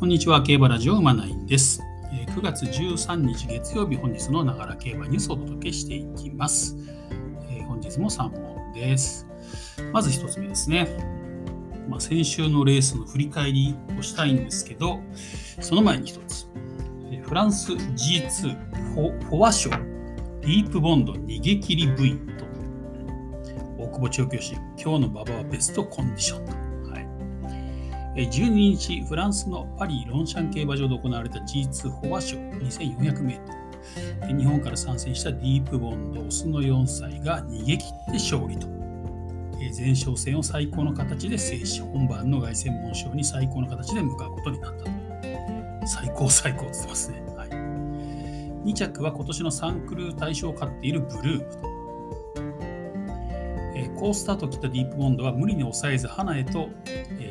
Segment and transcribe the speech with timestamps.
[0.00, 1.82] こんにちは、競馬ラジオ馬ナインです。
[2.10, 6.74] 9月13日月曜日、本日のながら競馬ニュースをお届けしていきます。
[7.68, 9.26] 本日も3問です。
[9.92, 10.88] まず1つ目ですね。
[11.86, 15.00] まあ、先週のレースの振り返りをしたいんですけど、
[15.60, 16.46] その前に1つ。
[17.22, 22.46] フランス G2 フォフォワ賞ディープボンド逃げ切り部員と
[23.76, 26.69] 大久保調教師、今日の馬場はベストコンディションと。
[28.16, 33.40] 12日、フランスのパリ・ロンシャン競馬場で行われた G2 フォア賞 2400m。
[34.36, 38.66] 日本から参戦したディープボンド、オスの4歳が逃げ切って勝利と。
[39.76, 44.90] 前哨戦を最高の形で制し、本番の凱旋門賞に最高の形で向かうことになったと。
[45.86, 47.22] 最高最高って言ってますね。
[47.36, 47.48] はい、
[48.68, 51.70] 2着は今年のサンクルー大賞を勝っているブルームと。
[54.00, 56.70] 好スタートを切ったディープボンドは無理に抑えず花へと、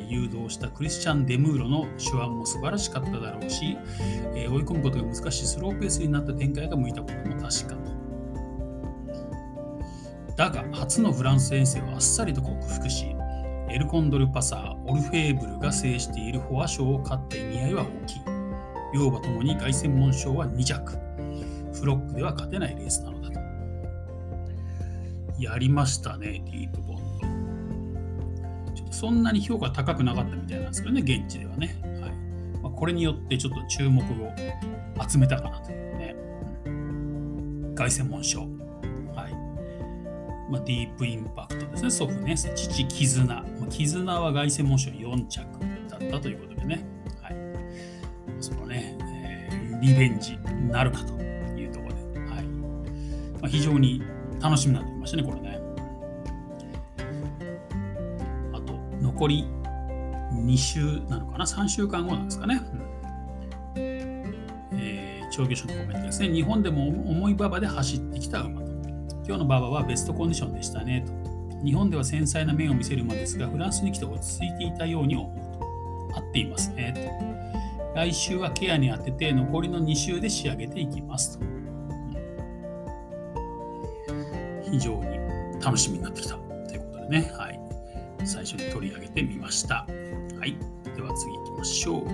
[0.10, 3.78] 誘導したクリスチャン・デムーロの手腕も素晴らしかっただろうし、
[4.36, 8.00] え追い込むことが難しいスローペースになった展開が向いたことも確かと。
[10.36, 13.16] だが、初のフランス遠征はあっさりと克服し、
[13.70, 18.22] エルコンドルパサー、オルフェーブルが制しているフォア賞を勝った意味合いは大きい。
[18.96, 20.98] 両馬ともに凱旋門賞は2着。
[21.74, 23.40] フロックでは勝てないレースなのだと。
[25.40, 27.29] やりましたね、ディープボンド。
[28.90, 31.76] そんなに評価高くなかったみたいなんですけどね、現地ではね。
[32.02, 32.12] はい
[32.62, 34.06] まあ、これによってちょっと注目を
[35.08, 36.16] 集めたかなというね。
[37.76, 38.42] 凱旋門賞。
[38.42, 38.52] はい
[40.52, 43.26] まあ、ディープインパクトですね、祖父ね、父絆。
[43.26, 45.46] まあ、絆は凱旋門賞4着
[45.90, 46.86] だったということでね。
[47.22, 47.36] はい、
[48.40, 50.38] そのね、えー、リベンジ
[50.70, 54.02] なるかというところで、はいまあ、非常に
[54.42, 55.59] 楽しみになってきましたね、これね。
[59.20, 59.46] 残り
[60.32, 62.62] 2週なのかな、3週間後なんですかね。
[63.76, 63.82] うん
[64.72, 66.30] えー、調教師のコメントですね。
[66.30, 68.72] 日本でも重い馬場で走ってきた馬と。
[69.26, 71.12] 今日の馬場はベストコンディションでしたねと。
[71.66, 76.18] 日本では繊細な面を見せる馬ですが、フランスに来て落ち着いていたように思うと。
[76.18, 76.94] 合っていますね
[77.94, 77.96] と。
[77.96, 81.46] 来週はケアに当てて残りの2週で仕上げていきますと。
[84.72, 85.20] 非常に
[85.62, 87.49] 楽しみになってきたということでね、はい、
[88.30, 89.88] 最初に取り上げてみました。
[90.40, 90.56] はい、
[90.96, 92.06] では次行きましょう。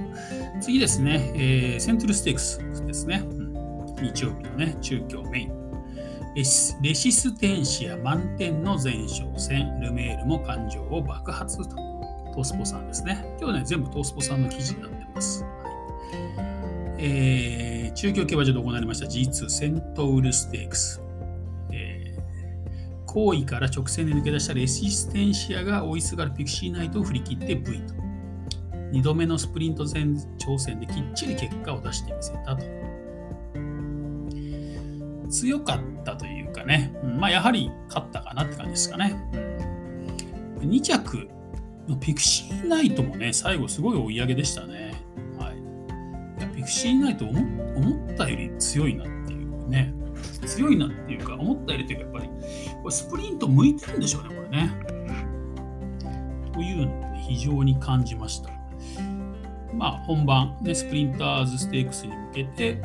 [0.62, 3.54] 次ですね、えー、セントルステークスですね、うん、
[4.02, 5.66] 日曜日のね、中京メイン。
[6.36, 11.76] レシステンシア満点の前哨戦、ルメールも感情を爆発と。
[12.34, 13.24] トースポさんですね。
[13.40, 15.44] 今日ね、全部トースポさんの記事になってます。
[15.44, 15.56] はい
[16.98, 21.05] えー、中京競馬場で行われました G2 セントウルステークス。
[23.16, 27.94] 行為から直線で抜け出したレシステンシアが追いすがるピクシーナイトを振り切って V と。
[28.92, 30.04] 2度目のスプリント前
[30.38, 32.66] 挑戦できっちり結果を出してみせたと。
[35.30, 39.16] 強かったというかね、まあ、やはり勝ったかなって感じですかね。
[40.60, 41.30] 2着
[41.88, 44.94] のピクシーナイトもね、最後すごい追い上げでしたね。
[45.40, 45.58] はい、
[46.38, 49.94] いやピクシーナイト思ったより強いなっていうね。
[50.46, 52.28] 強いなっていうか、思ったよりというか、やっぱり、
[52.82, 54.72] これスプリント向いてるんでしょうね、これね。
[56.54, 58.50] というのを、ね、非常に感じました。
[59.74, 62.82] まあ、本番、ね、スプリンターズステークスに向けて、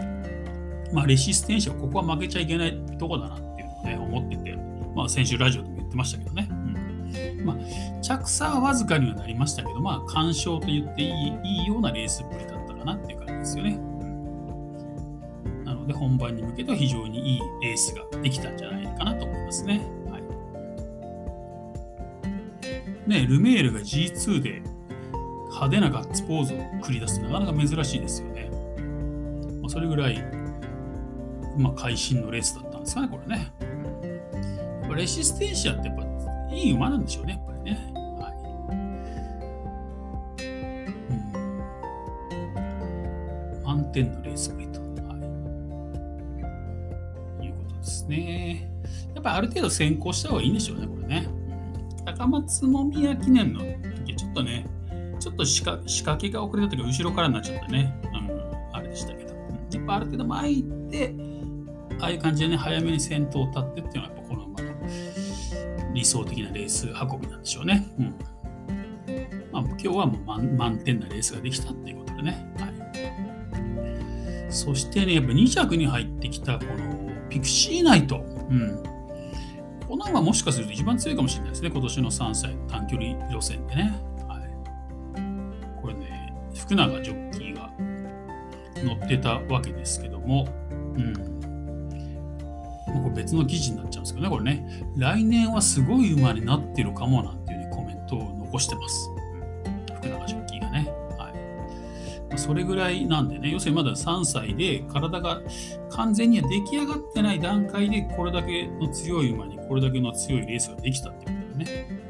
[0.93, 4.57] まあ、レシステンシア、ここは負けちゃいけないとこだなっていうのをね、思ってて、
[4.95, 6.49] まあ、先週ラジオでも言ってましたけどね。
[6.51, 11.11] うん、まあ、着差はわずかにはなりましたけど、まあ、干渉と言っていい
[11.45, 13.90] いいようなレースっぷりだったかなっていう感じですよね。
[15.91, 19.81] で本番に向けては非常にいいレースができたんじゃないかなと思いますね。
[20.11, 20.19] は
[23.07, 24.63] い、ねルメールが G2 で
[25.49, 28.51] 派手なガッツポーズを繰り出すなかなか珍しいですよね。
[29.61, 30.25] まあ、それぐらい、
[31.59, 33.53] まあ、会心のレースだったんですかね、これね。
[34.83, 36.05] やっぱレシステンシアってやっぱ
[36.55, 37.93] いい馬なんでしょうね、やっぱりね。
[37.95, 38.31] は
[43.51, 44.60] い、うん、満点のレース
[48.11, 48.71] ね。
[49.15, 51.29] やっぱある程度先行した方がいいんでしょうね、これね。
[52.05, 53.61] 高松宮記念の
[54.07, 54.67] 時ちょっとね、
[55.19, 59.35] ちょっと仕掛けが遅れた時後ろからになっちゃったね、うん、あれでしたけど、
[59.73, 61.15] やっぱある程度前行って、
[62.01, 67.87] ああいう感じでね、早めに先頭を立ってっていうのは、やっぱこの馬の理想的なレース運びなんでしょうね。
[67.99, 68.15] うん
[69.53, 72.55] まあ、今日はもう満満点なレースができたっていうことでね。
[72.59, 72.67] は
[74.49, 77.00] い、そしてね、やっぱ2着に入ってきたこの
[77.31, 78.25] ピクシーナイト。
[78.51, 78.83] うん。
[79.89, 81.71] この馬もしかすると一番強いかもしれないですね。
[81.71, 83.95] 今年の3歳短距離予選でね。
[84.29, 85.81] はい。
[85.81, 87.71] これね、福永ジョッキーが
[88.75, 90.47] 載ってたわけですけども、
[90.97, 91.31] うん。
[93.03, 99.11] これ別の記事になっちゃうんですけどね、これね、来年はすごい馬になってるかもなんていう、ね、コメントを残してます。
[99.97, 100.89] 福永ジョッキーがね。
[101.19, 101.33] はい
[102.29, 105.41] まあ、それぐらいなんでね、要するにまだ3歳で体が
[106.01, 112.01] 完全には出来上がってない段階で、これだけの強い馬にこれだけの強いレースができたってことでね、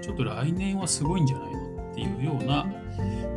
[0.00, 2.64] ちょっと来年はすごいんじゃないのっていうような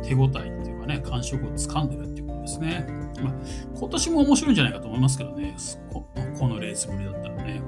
[0.02, 2.86] 手応えっていうかね、感触をつかんでるっていうことですね。
[3.22, 3.34] まあ、
[3.78, 5.54] 今年も面白いんじゃないかと思いますけどね、
[5.92, 6.06] こ
[6.38, 7.60] このレースぶりだったらね。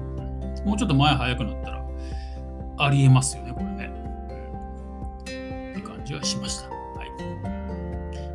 [0.65, 1.85] もうちょっと前早くなったら
[2.79, 3.91] ありえますよね、これね。
[5.21, 5.23] っ
[5.75, 6.69] て感じはしました。
[6.69, 6.75] は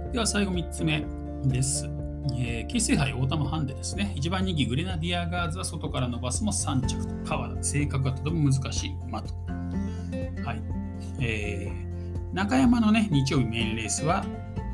[0.09, 1.05] い、では最後3つ目
[1.47, 1.91] です。
[2.39, 4.13] えー、京成杯オータムハンデですね。
[4.15, 7.63] 一番人気グレナディアガーズは外から伸ばすも3着と川田。
[7.63, 9.35] 性格がとても難しい馬と。
[10.45, 10.63] はい。
[11.21, 14.25] えー、中山のね、日曜日メインレースは、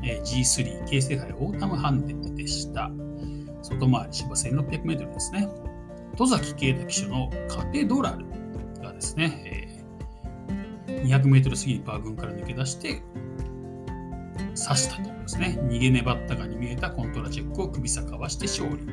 [0.03, 2.91] えー、G3 京成杯オータムハンデでした。
[3.61, 5.49] 外回り芝 1600m ですね。
[6.17, 8.25] 戸崎啓太騎手のカテドラル
[8.81, 9.83] がですね、
[10.87, 13.01] えー、200m 過ぎにパー群から抜け出して
[14.57, 15.59] 刺したとですね。
[15.63, 18.85] 逃げ粘ったかに見えたコントラチェックを首逆かわして勝利。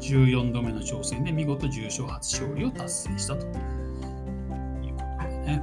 [0.00, 3.52] 14度目の挑戦で見事重賞初勝利を達成したという
[4.96, 5.62] ことでね。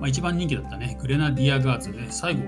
[0.00, 2.40] まあ、一番人気だったね、グレナディアガーズで、最後、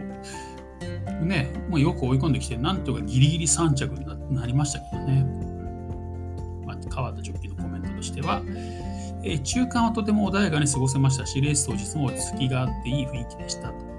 [1.24, 5.24] ね、もうよく追い込んできて、なんとかギリギリ3着になりましたけどね。
[6.64, 8.42] まあ、川田ジョッキのコメントとしては、
[9.24, 13.91] えー、中間はとても穏やかに過ごせましたし、レース当日も落ち着きがあっていい雰囲気でしたと。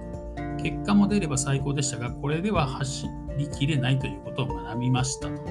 [0.64, 3.08] 結果も出れば最高でしたが、これでは走
[3.38, 5.42] りきれないということを学びましたと。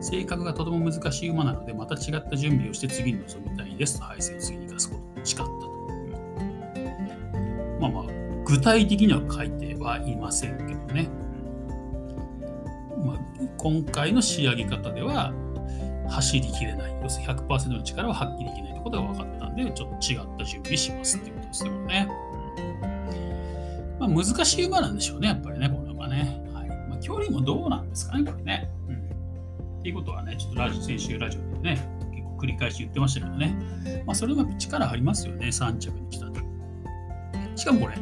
[0.00, 5.50] 性格がとても難しい馬なので、また違った準備をして次に臨みたいですと、配線を次に生かすことを誓ったと。
[7.80, 8.04] まあまあ、
[8.44, 11.08] 具体的には書いてはいませんけどね。
[13.02, 13.16] まあ、
[13.56, 15.32] 今回の仕上げ方では、
[16.08, 16.94] 走りきれない。
[17.02, 22.08] 要するに100%の力は発揮できないということが分かったんで、ちょっと違った準備しますっていうことですよね。
[24.00, 26.42] まあ、難しい馬なんでしょうね、やっぱりね、この馬ね。
[26.54, 28.70] はいまあ、距離もどうなんですかね、これね。
[28.88, 28.96] うん。
[29.80, 33.54] っていうことはね、ちょっとラジオ先週ラジオでね、結構繰り返し言ってましたけどね。
[34.06, 36.40] まあ、それも力ありますよね、3着に来たと。
[37.56, 37.94] しかもこれ、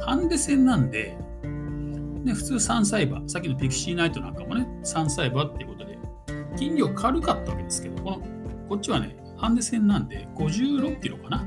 [0.00, 1.14] ハンデ戦なんで、
[2.24, 5.98] ね、普通3歳馬、さっきのピクシーナイトなんかもね、3歳馬っていうことで、
[6.56, 8.22] 筋量軽かったわけですけど、この
[8.70, 11.46] こっちはね、ハンデ戦なんで56キロかな。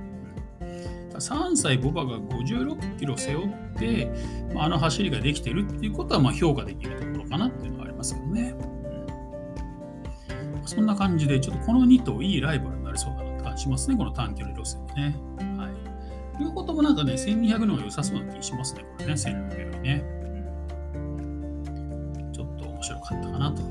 [1.18, 3.48] 3歳ボバが56キロ背負っ
[3.78, 4.12] て、
[4.54, 8.56] まあ、あの走りができてるっていうことはまあ評価できるところかなっていうのはありますけどね。
[10.60, 15.16] うん、そんな感じで、ちょっとこの2頭いいライバルになりそうだなって感じしますね、この短距離路線ね。
[15.58, 16.42] はい。
[16.44, 20.04] 両方ともなんかね、1200の方が良さそうな気しますね、これね、1600よりね。
[20.94, 23.62] うん、ちょっと面白かったかなと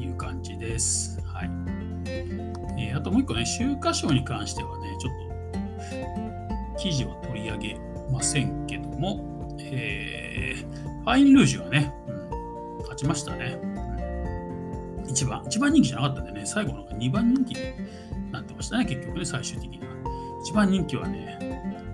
[0.00, 1.20] いう感じです。
[1.24, 1.50] はい。
[2.78, 5.31] えー、あともう一個ね、秋華賞に関してはね、ちょっと
[6.82, 7.76] 記事は取り上げ
[8.10, 12.12] ませんけども、えー、ファインルージュはね、う
[12.74, 13.56] ん、勝ちましたね。
[13.62, 19.84] うん、一番、一番人気じゃなかったんでね、最後の2番人気になってましたね、結局ね、最終的には。
[20.42, 21.38] 一番人気はね、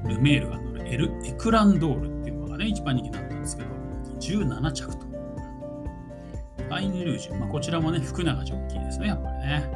[0.08, 3.69] ルメールが乗るエルエクランドールっていうのがね、一番人気になったんですけど、
[4.20, 5.06] 17着と。
[5.06, 9.70] ファインルージュ、まあ、こちらもね、福永ジョッキーですね、やっぱりね。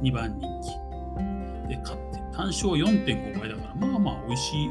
[0.00, 1.68] 2番人気。
[1.68, 2.07] で、勝って
[2.38, 4.70] 単勝4.5倍だから、まあまあ美味しい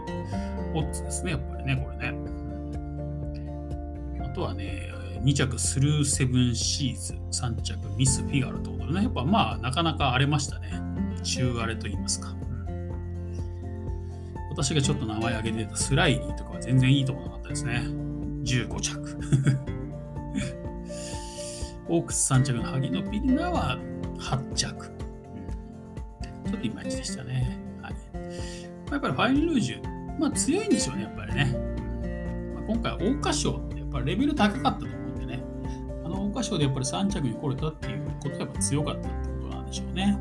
[0.74, 2.18] オッズですね、やっぱりね、これね。
[4.24, 4.90] あとはね、
[5.22, 10.82] 2着スルーセブンシーズ、3着ミスフィガロってことでね、やっぱまあなかなか荒れましたね。
[11.24, 12.34] 中荒れと言いますか。
[14.50, 17.82] 私がちょっと名前挙げてたスライリーとかは全然いいとこなかったですね。
[18.46, 19.20] 15着。
[21.90, 23.78] オークス3着の萩野ピリナは
[24.20, 24.97] 8着。
[26.48, 27.60] ちょっといまいちでしたね。
[27.82, 27.94] はい。
[28.92, 31.56] やっぱりファインルージュ、まあ強いんでしょうね、やっぱりね。
[32.56, 35.44] まあ、今回、桜花賞ってやっぱりレベル高かったと思うんでね。
[36.06, 40.18] あの桜花賞でやっぱり3着に来れたっていうことはやっぱ強かったってことなんでしょうね。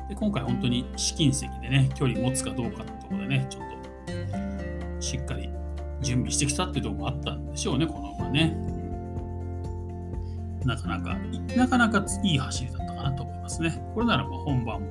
[0.00, 3.72] うん、で今回本当に試金石でね、距離持つかどうかってところでね、ちょっと
[5.00, 5.48] しっかり
[6.00, 8.56] 準備してきたっていうところもあったんでしょうね、この馬ね。
[10.64, 11.16] なかなか、
[11.56, 13.82] なかなかいい走りだったかなとますね。
[13.94, 14.88] これならば本番も、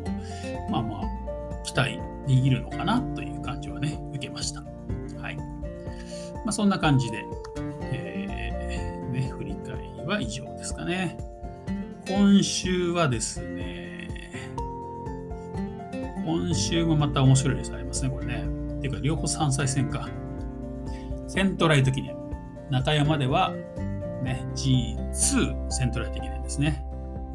[0.70, 4.62] まあまあ、期待できるのかなという感じはね、受けました。
[5.22, 5.36] はい。
[5.38, 5.44] ま
[6.48, 7.26] あ、そんな感じで、
[7.82, 11.18] えー、ね、振り返りは以上ですかね。
[12.08, 14.10] 今週はですね、
[16.26, 18.46] 今週もまた面白いレースありますね、これね。
[18.78, 20.08] っていうか、両方3歳戦か。
[21.28, 22.16] セントライト記念。
[22.70, 23.54] 中山では、
[24.24, 26.81] ね、G2 セントライト記念ですね。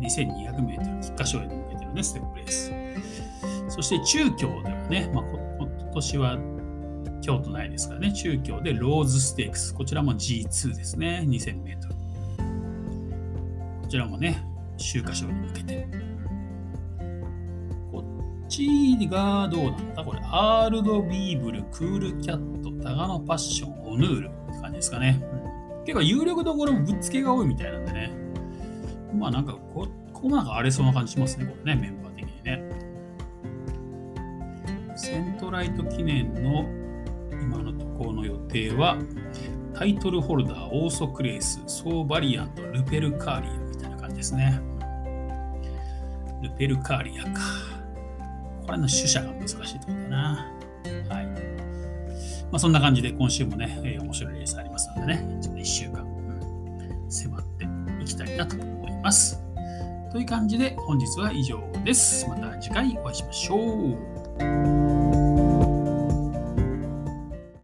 [0.07, 2.73] 2200メートル、菊花賞へ向けてのね、ステップレース。
[3.69, 6.39] そして中京ではね、まあ、今年は
[7.23, 9.75] 京都内ですからね、中京でローズステークス。
[9.75, 11.95] こちらも G2 ですね、2000メートル。
[13.83, 14.45] こちらもね、
[14.77, 15.89] 秋華賞に向けて。
[17.91, 18.05] こ
[18.47, 20.05] っちがどうなんだ？
[20.05, 25.21] これ、アールドビーブル、クールキャット、タガノパッション、オヌールって感じですかね。
[25.85, 28.26] 結構有力どころもぶっつけが多いみたいなんでね。
[29.15, 32.63] まあなんかこ、ここもなんか荒れそうな感じしますね、これね、メンバー的にね。
[34.97, 36.65] セントライト記念の
[37.33, 38.97] 今のところの予定は、
[39.75, 44.61] タイトルホルダー、オーソクレース、ソーバリアント、ルペルカーリアみたいな感じですね。
[46.43, 47.41] ルペルカーリアか。
[48.65, 50.53] これの主者が難しいところだな。
[51.09, 51.27] はい。
[51.27, 57.69] まあ、そんな感じで今週もね、えー、面白いレースありますのでね、ちょっと1週間、うん、迫って
[58.03, 58.57] いきたいなと
[59.07, 59.41] ます。
[60.11, 62.29] という感じで本日は以上です。
[62.29, 63.57] また次回お会いしましょ
[65.23, 65.26] う。